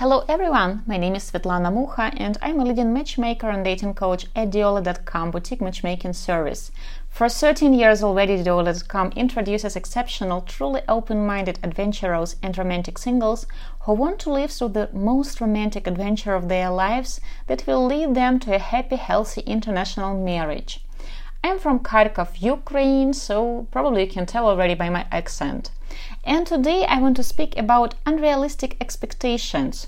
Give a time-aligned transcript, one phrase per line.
[0.00, 4.24] Hello everyone, my name is Svetlana Mucha and I'm a leading matchmaker and dating coach
[4.34, 6.72] at Diola.com boutique matchmaking service.
[7.10, 13.46] For 13 years already, Diola.com introduces exceptional, truly open-minded adventurers and romantic singles
[13.80, 18.14] who want to live through the most romantic adventure of their lives that will lead
[18.14, 20.80] them to a happy, healthy international marriage.
[21.42, 25.70] I'm from Kharkov, Ukraine, so probably you can tell already by my accent.
[26.22, 29.86] And today I want to speak about unrealistic expectations.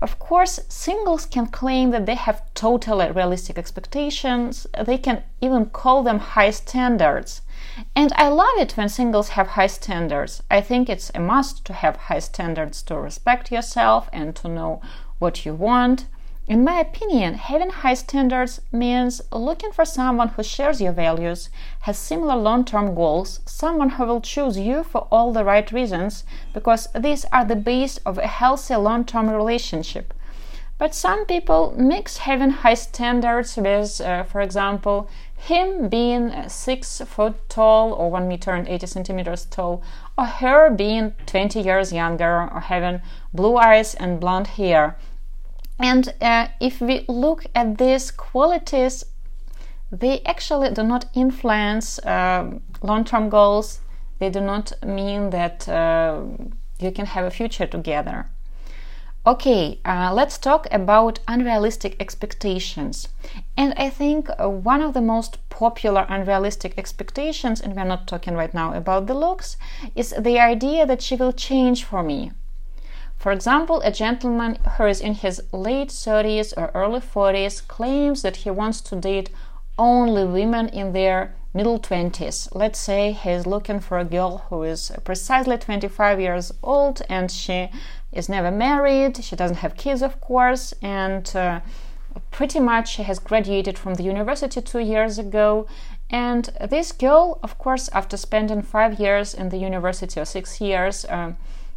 [0.00, 6.04] Of course, singles can claim that they have totally realistic expectations, they can even call
[6.04, 7.40] them high standards.
[7.96, 10.42] And I love it when singles have high standards.
[10.50, 14.80] I think it's a must to have high standards to respect yourself and to know
[15.18, 16.06] what you want.
[16.48, 21.50] In my opinion, having high standards means looking for someone who shares your values,
[21.80, 26.22] has similar long term goals, someone who will choose you for all the right reasons,
[26.54, 30.14] because these are the base of a healthy long term relationship.
[30.78, 37.48] But some people mix having high standards with, uh, for example, him being six foot
[37.48, 39.82] tall or one meter and 80 centimeters tall,
[40.16, 43.00] or her being 20 years younger or having
[43.34, 44.96] blue eyes and blonde hair
[45.78, 49.04] and uh, if we look at these qualities,
[49.92, 52.50] they actually do not influence uh,
[52.82, 53.80] long term goals.
[54.18, 56.22] They do not mean that uh,
[56.78, 58.26] you can have a future together.
[59.26, 63.08] Okay, uh, let's talk about unrealistic expectations.
[63.56, 68.54] And I think one of the most popular unrealistic expectations, and we're not talking right
[68.54, 69.56] now about the looks,
[69.96, 72.30] is the idea that she will change for me
[73.18, 78.36] for example, a gentleman who is in his late 30s or early 40s claims that
[78.36, 79.30] he wants to date
[79.78, 82.48] only women in their middle 20s.
[82.54, 87.70] Let's say he's looking for a girl who is precisely 25 years old and she
[88.12, 91.60] is never married, she doesn't have kids, of course, and uh,
[92.30, 95.66] pretty much she has graduated from the university two years ago.
[96.10, 101.04] And this girl, of course, after spending five years in the university or six years,
[101.06, 101.32] uh,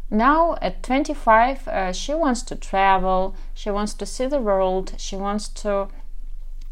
[0.10, 5.16] now at 25 uh, she wants to travel she wants to see the world she
[5.16, 5.88] wants to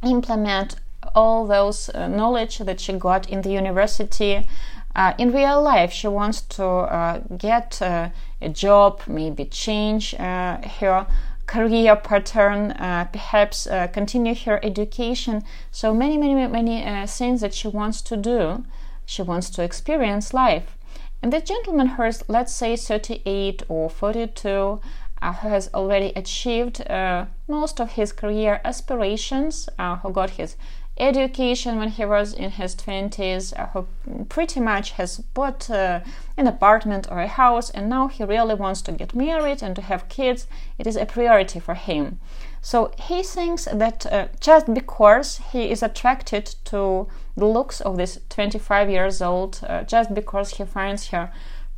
[0.04, 0.76] implement
[1.16, 4.48] all those uh, knowledge that she got in the university.
[4.96, 8.10] Uh, in real life she wants to uh, get uh,
[8.42, 11.06] a job maybe change uh, her
[11.46, 12.74] career pattern
[13.14, 15.44] perhaps continue her education.
[15.72, 18.66] So many many many things that she wants to do
[19.06, 20.77] she wants to experience life
[21.22, 24.80] and the gentleman who is, let's say, 38 or 42,
[25.22, 30.56] uh, who has already achieved uh, most of his career aspirations, uh, who got his
[31.00, 33.88] education when he was in his 20s, uh, who
[34.30, 36.02] pretty much has bought uh,
[36.38, 39.82] an apartment or a house, and now he really wants to get married and to
[39.82, 40.48] have kids.
[40.78, 42.20] It is a priority for him.
[42.62, 48.20] So he thinks that uh, just because he is attracted to the looks of this
[48.30, 51.32] 25 years old, uh, just because he finds her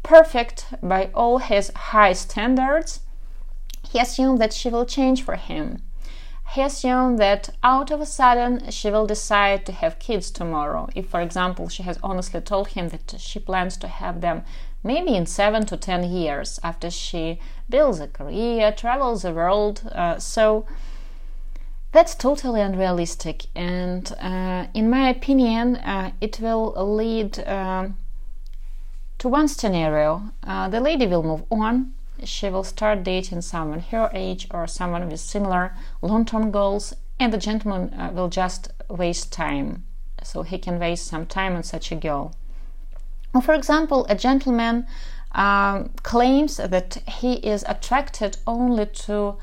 [0.03, 3.01] perfect by all his high standards,
[3.91, 5.81] he assumes that she will change for him.
[6.53, 10.89] He assumes that out of a sudden she will decide to have kids tomorrow.
[10.95, 14.43] If, for example, she has honestly told him that she plans to have them
[14.83, 19.81] maybe in seven to ten years after she builds a career, travels the world.
[19.91, 20.65] Uh, so
[21.91, 27.97] that's totally unrealistic, and uh, in my opinion, uh, it will lead um,
[29.17, 30.31] to one scenario.
[30.43, 31.93] Uh, the lady will move on.
[32.23, 37.33] She will start dating someone her age or someone with similar long term goals, and
[37.33, 39.83] the gentleman uh, will just waste time.
[40.21, 42.35] So he can waste some time on such a girl.
[43.41, 44.87] For example, a gentleman
[45.33, 49.35] um, claims that he is attracted only to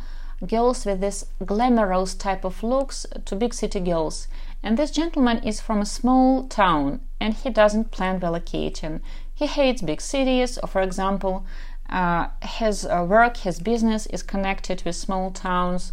[0.46, 4.28] girls with this glamorous type of looks, to big city girls.
[4.62, 9.00] And this gentleman is from a small town and he doesn't plan relocating.
[9.34, 11.46] He hates big cities, or for example,
[11.88, 15.92] uh, his uh, work, his business is connected with small towns.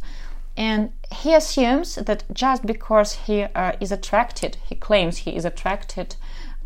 [0.58, 6.16] And he assumes that just because he uh, is attracted, he claims he is attracted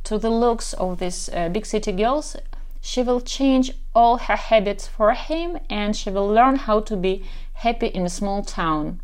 [0.08, 2.38] to the looks of these uh, big city girls,
[2.80, 7.26] she will change all her habits for him and she will learn how to be
[7.56, 9.02] happy in a small town.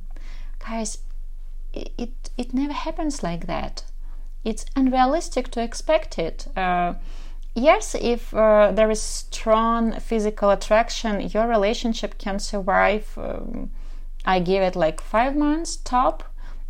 [0.59, 0.99] Guys,
[1.73, 3.83] it, it, it never happens like that.
[4.45, 6.47] It's unrealistic to expect it.
[6.55, 6.93] Uh,
[7.53, 13.17] yes, if uh, there is strong physical attraction, your relationship can survive.
[13.17, 13.71] Um,
[14.23, 16.23] I give it like five months top,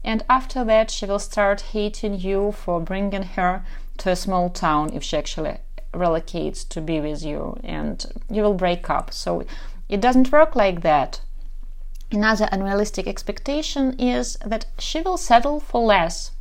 [0.03, 3.63] and after that, she will start hating you for bringing her
[3.97, 5.57] to a small town if she actually
[5.93, 9.13] relocates to be with you and you will break up.
[9.13, 9.45] So
[9.89, 11.21] it doesn't work like that.
[12.11, 16.31] Another unrealistic expectation is that she will settle for less.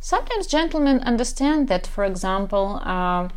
[0.00, 3.28] Sometimes gentlemen understand that, for example, uh,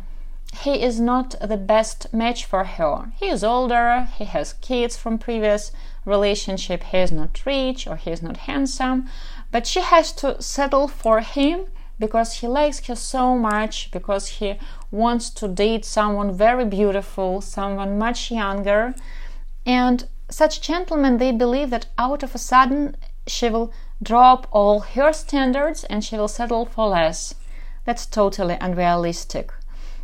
[0.62, 3.12] he is not the best match for her.
[3.16, 5.70] He is older, he has kids from previous
[6.04, 9.08] relationship, he is not rich or he is not handsome,
[9.52, 11.66] but she has to settle for him
[12.00, 14.58] because he likes her so much, because he
[14.90, 18.94] wants to date someone very beautiful, someone much younger.
[19.64, 25.12] And such gentlemen, they believe that out of a sudden she will drop all her
[25.12, 27.34] standards and she will settle for less.
[27.84, 29.52] That's totally unrealistic.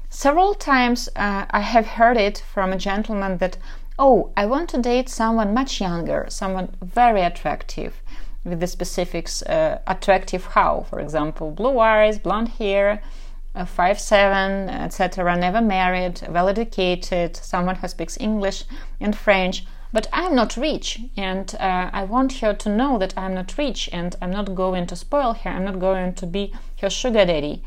[0.08, 3.56] Several times uh, I have heard it from a gentleman that,
[3.98, 8.02] oh, I want to date someone much younger, someone very attractive,
[8.46, 13.02] with the specifics uh, attractive how, for example, blue eyes, blonde hair,
[13.54, 18.64] uh, five seven, etc., never married, well educated, someone who speaks English
[19.00, 19.64] and French.
[19.92, 23.88] But I'm not rich, and uh, I want her to know that I'm not rich,
[23.92, 25.50] and I'm not going to spoil her.
[25.50, 27.62] I'm not going to be her sugar daddy.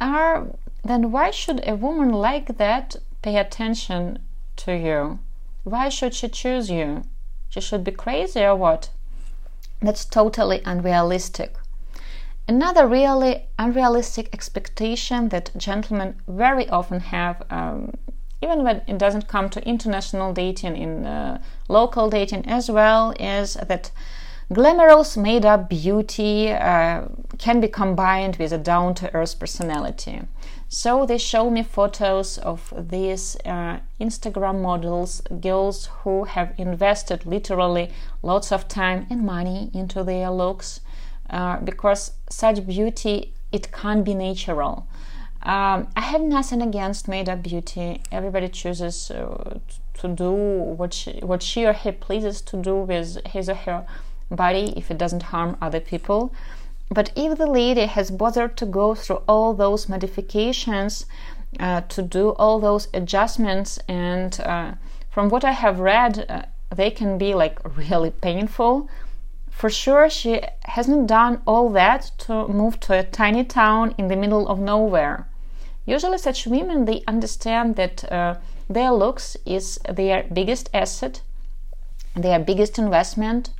[0.00, 0.46] Are
[0.84, 4.18] then why should a woman like that pay attention
[4.56, 5.18] to you?
[5.64, 7.04] Why should she choose you?
[7.48, 8.90] She should be crazy or what?
[9.82, 11.56] That's totally unrealistic.
[12.48, 17.92] Another really unrealistic expectation that gentlemen very often have, um,
[18.40, 23.54] even when it doesn't come to international dating, in uh, local dating as well, is
[23.54, 23.90] that
[24.52, 27.02] glamorous made up beauty uh,
[27.38, 30.20] can be combined with a down to earth personality.
[30.74, 37.90] So they show me photos of these uh, Instagram models, girls who have invested literally
[38.22, 40.80] lots of time and money into their looks,
[41.28, 44.86] uh, because such beauty it can't be natural.
[45.42, 48.00] Um, I have nothing against made-up beauty.
[48.10, 49.58] Everybody chooses uh,
[49.98, 53.84] to do what she, what she or he pleases to do with his or her
[54.30, 56.32] body if it doesn't harm other people.
[56.92, 61.06] But if the lady has bothered to go through all those modifications,
[61.58, 64.72] uh, to do all those adjustments, and uh,
[65.10, 66.42] from what I have read, uh,
[66.74, 68.90] they can be like really painful.
[69.50, 74.16] For sure, she hasn't done all that to move to a tiny town in the
[74.16, 75.26] middle of nowhere.
[75.86, 78.36] Usually, such women they understand that uh,
[78.68, 81.22] their looks is their biggest asset,
[82.14, 83.50] their biggest investment,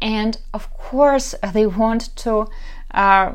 [0.00, 2.46] and of course they want to
[2.92, 3.32] uh,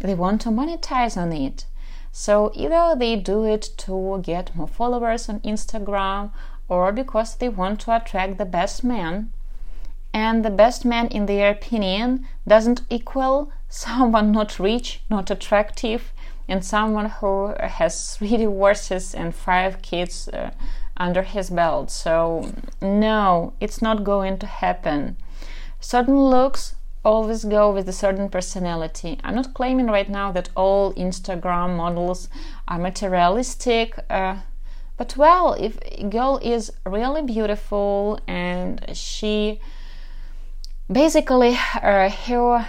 [0.00, 1.66] they want to monetize on it.
[2.12, 6.30] So either they do it to get more followers on instagram
[6.68, 9.30] or because they want to attract the best man.
[10.12, 16.12] And the best man in their opinion doesn't equal someone not rich not attractive
[16.48, 20.50] and someone who has three divorces and five kids uh,
[20.96, 21.90] under his belt.
[21.90, 25.16] So no it's not going to happen
[25.80, 29.18] certain looks always go with a certain personality.
[29.24, 32.28] I'm not claiming right now that all Instagram models
[32.66, 34.36] are materialistic, uh,
[34.96, 39.60] but well, if a girl is really beautiful and she
[40.90, 42.68] basically uh, her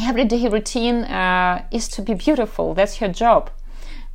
[0.00, 3.50] everyday routine uh, is to be beautiful, that's her job.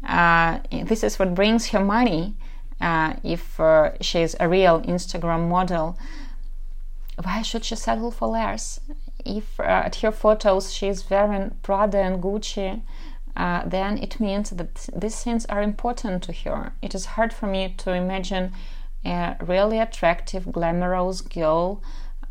[0.08, 2.36] Uh, this is what brings her money.
[2.80, 5.98] Uh, if uh, she is a real Instagram model,
[7.22, 8.80] why should she settle for less?
[9.26, 12.82] If uh, at her photos she is wearing Prada and Gucci,
[13.36, 16.74] uh, then it means that these things are important to her.
[16.82, 18.52] It is hard for me to imagine
[19.06, 21.82] a really attractive, glamorous girl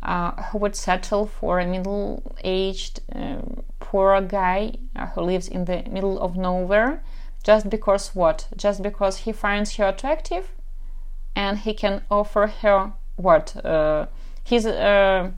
[0.01, 3.37] uh, who would settle for a middle aged, uh,
[3.79, 7.01] poor guy uh, who lives in the middle of nowhere
[7.43, 8.47] just because what?
[8.55, 10.51] Just because he finds her attractive
[11.35, 13.63] and he can offer her what?
[13.65, 14.07] Uh,
[14.43, 15.31] his uh,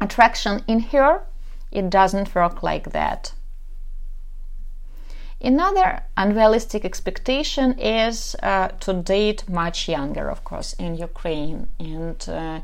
[0.00, 1.22] attraction in her,
[1.70, 3.32] it doesn't work like that.
[5.42, 11.68] Another unrealistic expectation is uh, to date much younger, of course, in Ukraine.
[11.78, 12.60] And uh,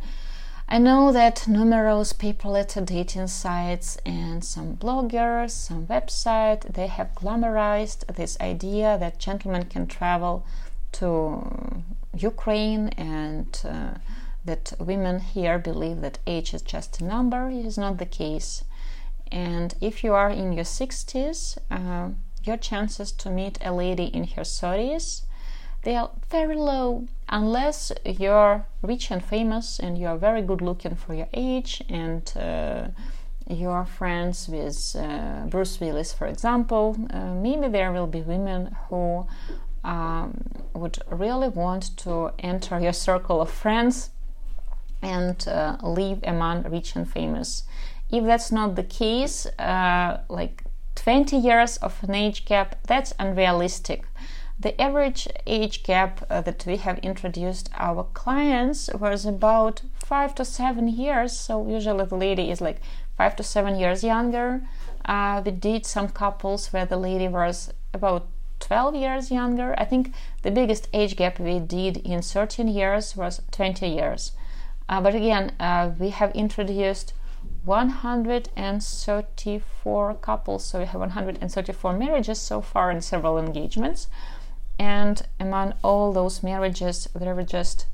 [0.68, 7.14] I know that numerous people at dating sites and some bloggers, some websites, they have
[7.14, 10.44] glamorized this idea that gentlemen can travel
[10.92, 11.82] to
[12.14, 13.94] Ukraine and uh,
[14.46, 17.48] that women here believe that age is just a number.
[17.50, 18.64] It is not the case.
[19.30, 22.10] And if you are in your 60s uh,
[22.44, 25.22] your chances to meet a lady in her 30s
[25.82, 31.14] they are very low unless you're rich and famous and you're very good looking for
[31.14, 32.88] your age and uh,
[33.48, 39.26] you're friends with uh, Bruce Willis, for example, uh, maybe there will be women who
[39.84, 40.42] um,
[40.74, 44.10] would really want to enter your circle of friends
[45.02, 47.64] and uh, live among rich and famous.
[48.10, 50.62] If that's not the case, uh, like
[50.94, 54.04] 20 years of an age gap, that's unrealistic.
[54.58, 60.44] The average age gap uh, that we have introduced our clients was about five to
[60.44, 61.38] seven years.
[61.38, 62.80] So usually the lady is like
[63.18, 64.62] five to seven years younger.
[65.04, 68.26] Uh, we did some couples where the lady was about
[68.60, 69.74] 12 years younger.
[69.78, 70.12] I think
[70.42, 74.32] the biggest age gap we did in 13 years was 20 years.
[74.88, 77.12] Uh, but again, uh, we have introduced
[77.64, 84.06] 134 couples, so we have 134 marriages so far and several engagements.
[84.78, 87.86] And among all those marriages, there were just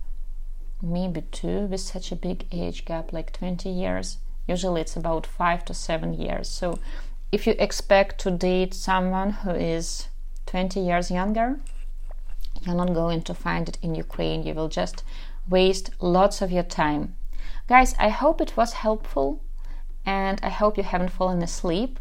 [0.83, 4.19] maybe two with such a big age gap, like 20 years.
[4.49, 6.49] Usually it's about five to seven years.
[6.49, 6.79] So
[7.31, 10.09] if you expect to date someone who is
[10.47, 11.61] 20 years younger,
[12.67, 14.43] you're not going to find it in Ukraine.
[14.43, 15.05] You will just
[15.49, 17.15] waste lots of your time.
[17.69, 19.41] Guys, I hope it was helpful
[20.05, 21.99] and I hope you haven't fallen asleep.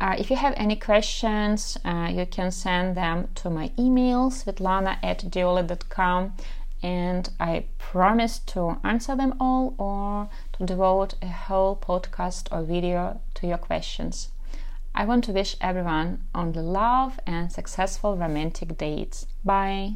[0.00, 4.98] Uh, if you have any questions, uh, you can send them to my email, svetlana
[5.02, 6.34] at Diola.com,
[6.82, 13.20] and I promise to answer them all or to devote a whole podcast or video
[13.34, 14.28] to your questions.
[14.94, 19.26] I want to wish everyone only love and successful romantic dates.
[19.44, 19.94] Bye.